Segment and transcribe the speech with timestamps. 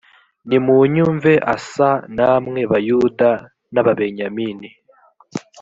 [0.47, 3.29] nimunyumve asa namwe bayuda
[3.73, 4.69] n ababenyamini